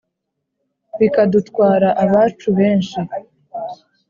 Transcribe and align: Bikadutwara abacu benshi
Bikadutwara 0.99 1.89
abacu 2.03 2.47
benshi 2.57 2.99